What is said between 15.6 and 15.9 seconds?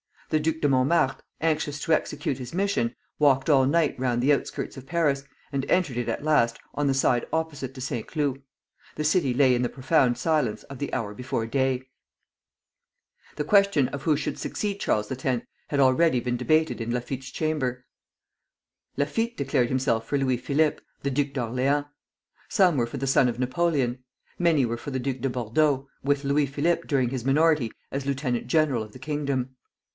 had